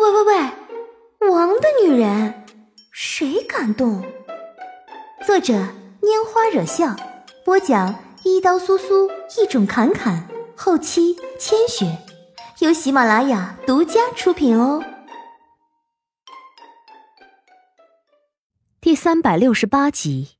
[0.00, 2.46] 喂喂喂，王的女人，
[2.92, 4.00] 谁敢动？
[5.26, 5.54] 作者：
[6.00, 6.94] 拈花惹笑，
[7.44, 11.98] 播讲：一刀苏苏，一种侃侃，后期：千雪，
[12.60, 14.84] 由喜马拉雅独家出品哦。
[18.80, 20.36] 第三百六十八集，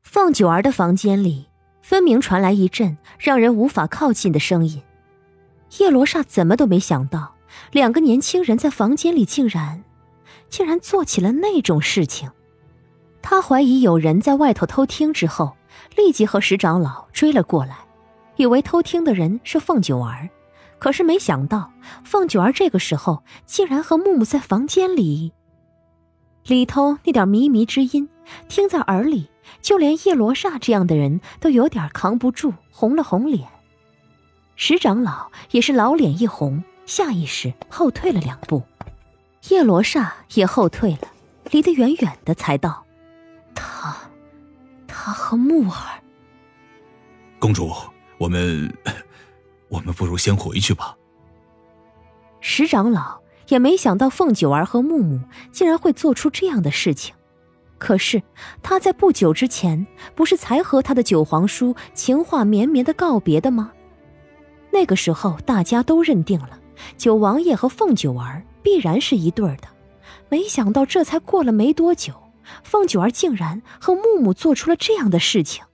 [0.00, 1.48] 凤九儿的房间里，
[1.82, 4.80] 分明传来一阵让人无法靠近的声音。
[5.78, 7.33] 叶罗刹怎么都没想到，
[7.72, 9.84] 两个年轻人在房间里竟然，
[10.48, 12.30] 竟然做起了那种事情。
[13.22, 15.56] 他怀疑有人在外头偷听，之后
[15.96, 17.78] 立即和石长老追了过来，
[18.36, 20.28] 以为偷听的人是凤九儿，
[20.78, 21.72] 可是没想到
[22.04, 25.32] 凤九儿这个时候竟然和木木在房间里。
[26.44, 28.08] 里头那点靡靡之音，
[28.48, 29.30] 听在耳里，
[29.62, 33.48] 就连叶罗刹这样的人都有点扛不住，红了红脸。
[34.56, 38.62] 石长老也是老脸一红，下意识后退了两步，
[39.48, 41.08] 叶罗刹也后退了，
[41.50, 42.84] 离得远远的，才道
[43.54, 43.96] ：“他，
[44.86, 46.02] 他和木儿。”
[47.40, 47.70] 公主，
[48.18, 48.72] 我们，
[49.68, 50.96] 我们不如先回去吧。
[52.40, 57.14] 石长老也没想到凤九儿和木木竟然会做出这样的事情，
[57.78, 58.22] 可是
[58.62, 63.72] 他在不久之前不是才和他的九皇叔情话绵绵的告别的吗？
[64.70, 66.58] 那个时候，大家都认定了
[66.96, 69.68] 九王爷和凤九儿必然是一对儿的。
[70.28, 72.14] 没想到，这才过了没多久，
[72.62, 75.64] 凤九儿竟然和木木做出了这样的事情。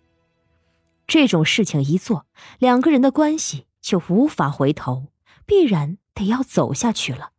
[1.07, 2.27] 这种事情一做，
[2.59, 5.07] 两个人的关系就无法回头，
[5.47, 7.31] 必然得要走下去了。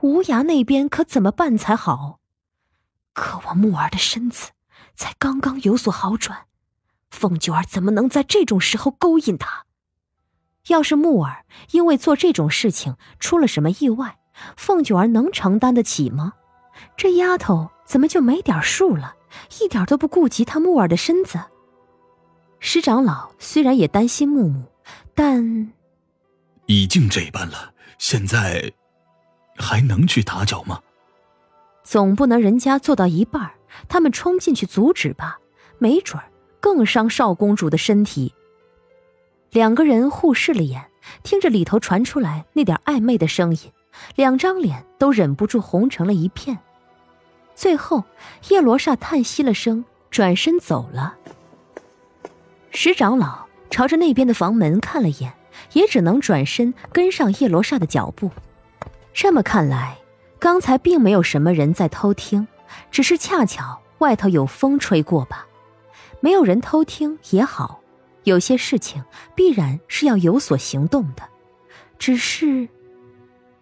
[0.00, 2.20] 无涯那边可怎么办才好？
[3.12, 4.52] 可我木儿的身子
[4.96, 6.46] 才刚刚有所好转，
[7.10, 9.66] 凤九儿怎么能在这种时候勾引他？
[10.68, 14.18] 要是木儿因为做这种事情出了什么意外，
[14.56, 16.32] 凤九儿能承担得起吗？
[16.96, 19.14] 这丫头怎么就没点数了，
[19.60, 21.38] 一点都不顾及她木儿的身子？
[22.60, 24.64] 石长老虽然也担心木木，
[25.14, 25.72] 但
[26.66, 28.72] 已经这般了，现在
[29.56, 30.80] 还能去打搅吗？
[31.82, 33.50] 总不能人家做到一半，
[33.86, 35.38] 他们冲进去阻止吧？
[35.78, 36.26] 没准儿
[36.58, 38.32] 更伤少公主的身体。
[39.54, 40.84] 两个人互视了眼，
[41.22, 43.60] 听着里头传出来那点暧昧的声音，
[44.16, 46.58] 两张脸都忍不住红成了一片。
[47.54, 48.02] 最后，
[48.48, 51.14] 叶罗刹叹息了声，转身走了。
[52.72, 55.32] 石长老朝着那边的房门看了眼，
[55.72, 58.32] 也只能转身跟上叶罗刹的脚步。
[59.12, 59.96] 这么看来，
[60.40, 62.48] 刚才并没有什么人在偷听，
[62.90, 65.46] 只是恰巧外头有风吹过吧。
[66.18, 67.78] 没有人偷听也好。
[68.24, 69.04] 有些事情
[69.34, 71.28] 必然是要有所行动的，
[71.98, 72.68] 只是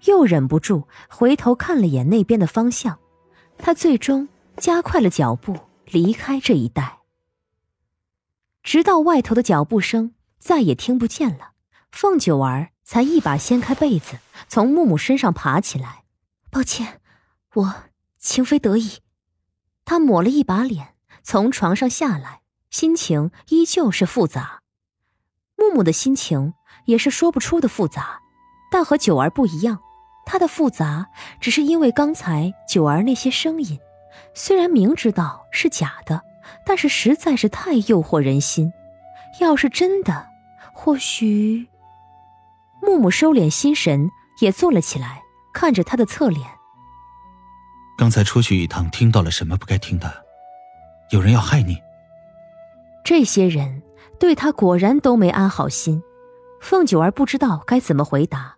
[0.05, 2.99] 又忍不住回头看了眼那边的方向，
[3.59, 7.01] 他最终加快了脚步离开这一带，
[8.63, 11.53] 直到外头的脚步声再也听不见了，
[11.91, 14.19] 凤九儿才一把掀开被子，
[14.49, 16.05] 从木木身上爬起来。
[16.51, 17.01] 抱歉，
[17.55, 17.75] 我
[18.19, 18.99] 情非得已。
[19.85, 22.42] 他抹了一把脸，从床上下来。
[22.73, 24.61] 心情依旧是复杂，
[25.59, 26.55] 木木的心情
[26.87, 28.19] 也是说不出的复杂，
[28.71, 29.79] 但和九儿不一样，
[30.25, 31.07] 他的复杂
[31.39, 33.79] 只是因为刚才九儿那些声音，
[34.33, 36.23] 虽然明知道是假的，
[36.65, 38.73] 但是实在是太诱惑人心。
[39.39, 40.27] 要是真的，
[40.73, 41.69] 或许……
[42.81, 45.23] 木木收敛心神，也坐了起来，
[45.53, 46.49] 看着他的侧脸。
[47.99, 50.11] 刚才出去一趟，听到了什么不该听的？
[51.11, 51.77] 有人要害你？
[53.05, 53.83] 这些人
[54.19, 56.03] 对他果然都没安好心，
[56.61, 58.55] 凤九儿不知道该怎么回答。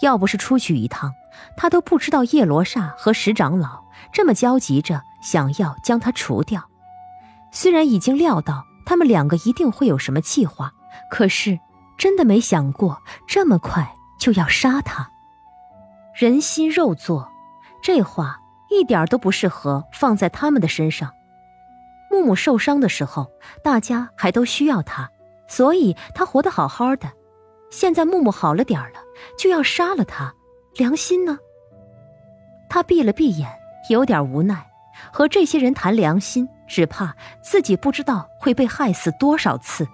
[0.00, 1.12] 要不是出去一趟，
[1.56, 3.82] 他都不知道叶罗刹和石长老
[4.12, 6.62] 这么焦急着想要将他除掉。
[7.50, 10.72] 虽然已经料到他们两个一定会有什么计划，
[11.10, 11.58] 可是
[11.96, 15.10] 真的没想过这么快就要杀他。
[16.14, 17.28] 人心肉做，
[17.82, 18.38] 这话
[18.70, 21.10] 一点都不适合放在他们的身上。
[22.10, 23.30] 木木受伤的时候，
[23.62, 25.10] 大家还都需要他，
[25.46, 27.10] 所以他活得好好的。
[27.70, 29.00] 现在木木好了点了，
[29.38, 30.34] 就要杀了他，
[30.76, 31.38] 良心呢？
[32.70, 33.50] 他闭了闭眼，
[33.90, 34.66] 有点无奈。
[35.12, 39.86] 和这些人谈良心，只怕自己不知道会被害死多少次。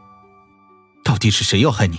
[1.05, 1.99] 到底是谁要害你？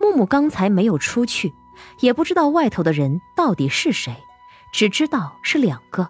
[0.00, 1.52] 木木刚才没有出去，
[2.00, 4.14] 也不知道外头的人到底是谁，
[4.72, 6.08] 只知道是两个，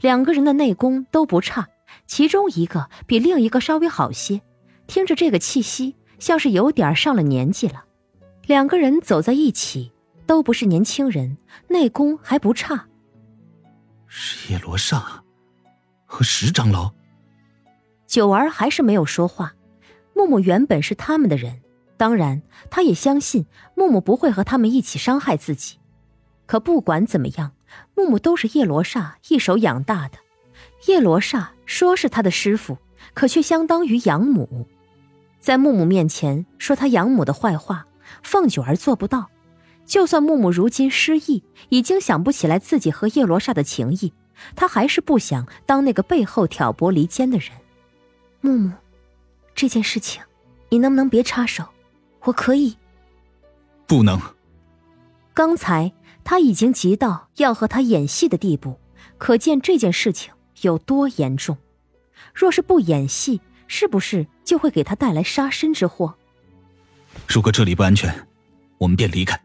[0.00, 1.66] 两个人的内功都不差。
[2.06, 4.42] 其中一个比另一个稍微好些，
[4.86, 7.84] 听着这个气息，像是有点上了年纪了。
[8.46, 9.92] 两个人走在一起，
[10.26, 11.38] 都不是年轻人，
[11.68, 12.88] 内功还不差。
[14.06, 15.22] 是叶罗刹
[16.04, 16.92] 和石长老。
[18.06, 19.54] 九儿还是没有说话。
[20.14, 21.62] 木木原本是他们的人，
[21.96, 25.78] 当然，他也相信木木不会和他们一起伤害自己。
[26.44, 27.52] 可不管怎么样，
[27.94, 30.18] 木木都是叶罗刹一手养大的。
[30.86, 32.76] 叶罗刹说是他的师傅，
[33.14, 34.66] 可却相当于养母。
[35.38, 37.86] 在木木面前说他养母的坏话，
[38.22, 39.28] 凤九儿做不到。
[39.84, 44.12] 就算木木如今失忆，已经想不起来自己和叶罗刹的情谊，
[44.54, 47.50] 他还是不想当那个背后挑拨离间的人。
[48.40, 48.72] 木木，
[49.54, 50.22] 这件事情，
[50.68, 51.64] 你能不能别插手？
[52.22, 52.76] 我可以。
[53.86, 54.20] 不能。
[55.34, 55.92] 刚才
[56.22, 58.78] 他已经急到要和他演戏的地步，
[59.18, 61.56] 可见这件事情有多严重。
[62.34, 66.14] 若是不演戏，是不是就会给他带来杀身之祸？
[67.28, 68.26] 如果这里不安全，
[68.78, 69.38] 我们便离开。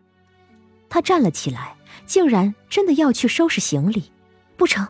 [0.89, 1.75] 他站了起来，
[2.05, 4.11] 竟然真的要去收拾行李。
[4.55, 4.87] 不成，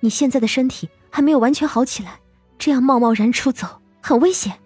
[0.00, 2.20] 你现在的身体还没有完全好起来，
[2.58, 4.58] 这样贸贸然出走很危险。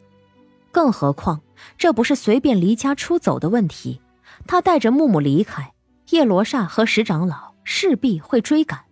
[0.73, 1.41] 更何况，
[1.79, 4.01] 这不是随便离家出走的问题。
[4.47, 5.73] 他带着木木离开，
[6.11, 8.84] 叶罗刹和石长老势必会追赶。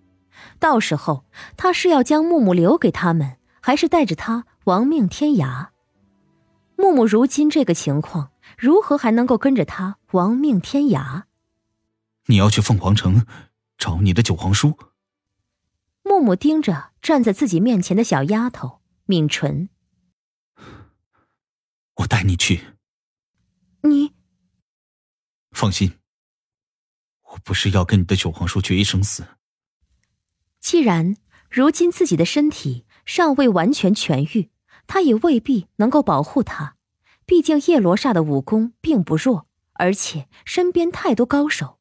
[0.59, 1.25] 到时候，
[1.57, 5.69] 他是要将木木留给他们，还是带着他亡命天涯？
[6.77, 11.25] 木木如今这个情况，如何还能够跟着他亡命天涯？
[12.27, 13.27] 你要去凤凰城
[13.77, 14.79] 找你的九皇叔。
[16.05, 19.69] 木木盯着站在自己面前的小丫头，抿唇。
[21.97, 22.75] 我带你去。
[23.83, 24.13] 你
[25.51, 25.99] 放心，
[27.33, 29.25] 我不是要跟你的九皇叔决一生死。
[30.63, 31.17] 既然
[31.51, 34.49] 如今自己的身体尚未完全痊愈，
[34.87, 36.77] 他也未必能够保护他。
[37.27, 41.79] 毕竟叶罗刹的武功并不弱，而且身边太多高手。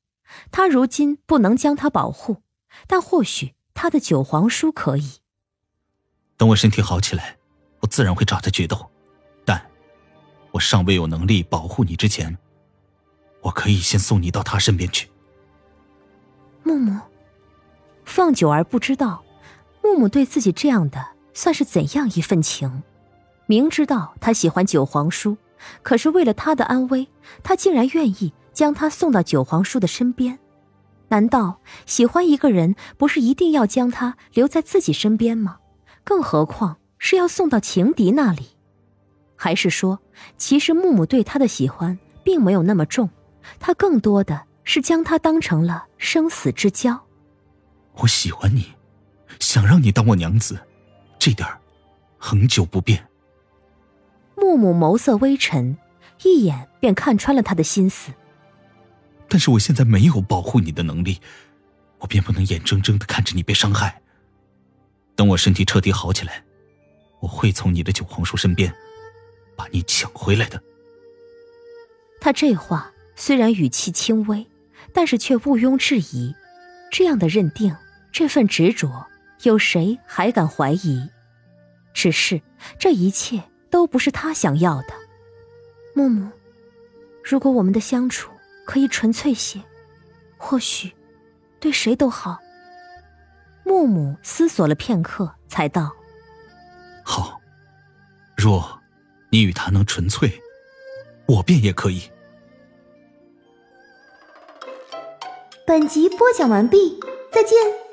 [0.49, 2.41] 他如今不能将他保护，
[2.87, 5.19] 但或许他的九皇叔可以。
[6.35, 7.37] 等我身体好起来，
[7.81, 8.89] 我自然会找他决斗。
[9.45, 9.63] 但，
[10.51, 12.35] 我尚未有能力保护你之前，
[13.41, 15.07] 我可以先送你到他身边去。
[16.63, 16.99] 木木，
[18.06, 19.24] 凤九儿不知道，
[19.83, 22.83] 木木对自己这样的算是怎样一份情？
[23.45, 25.38] 明知道他喜欢九皇叔，
[25.81, 27.07] 可是为了他的安危，
[27.44, 28.33] 他竟然愿意。
[28.53, 30.38] 将他送到九皇叔的身边，
[31.07, 35.59] 难道喜欢一个人不是一定要将他留在自己身边吗？
[36.03, 38.50] 更何况是要送到情敌那里？
[39.38, 40.00] 还是说，
[40.38, 43.09] 其实木木对他的喜欢并没有那么重，
[43.57, 47.01] 他更多的是将他当成了生死之交？
[47.95, 48.73] 我喜欢你，
[49.39, 50.59] 想让你当我娘子，
[51.19, 51.59] 这点儿
[52.17, 53.07] 恒久不变。
[54.35, 55.77] 木木眸色微沉，
[56.23, 58.11] 一眼便看穿了他的心思。
[59.27, 61.19] 但是我现在没有保护你的能力，
[61.99, 64.01] 我便不能眼睁睁的看着你被伤害。
[65.15, 66.43] 等我身体彻底好起来，
[67.19, 68.73] 我会从你的九皇叔身边
[69.55, 70.61] 把你抢回来的。
[72.19, 74.47] 他这话虽然语气轻微，
[74.93, 76.33] 但是却毋庸置疑。
[76.91, 77.75] 这样的认定，
[78.11, 79.07] 这份执着，
[79.41, 81.09] 有谁还敢怀疑？
[81.93, 82.39] 只是
[82.77, 83.41] 这一切
[83.71, 84.89] 都不是他想要的。
[85.95, 86.29] 木木，
[87.23, 88.29] 如果我们的相处……
[88.63, 89.59] 可以纯粹些，
[90.38, 90.93] 或许
[91.60, 92.39] 对谁都好。
[93.65, 95.91] 木木思索了片刻，才道
[97.03, 97.41] ：“好，
[98.38, 98.81] 若
[99.29, 100.31] 你与他能纯粹，
[101.25, 102.10] 我便也可以。”
[105.63, 107.00] 本集播讲完毕，
[107.32, 107.90] 再见。